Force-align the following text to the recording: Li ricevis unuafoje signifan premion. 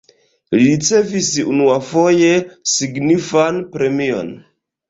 Li 0.59 0.63
ricevis 0.69 1.29
unuafoje 1.51 2.33
signifan 2.75 3.63
premion. 3.77 4.37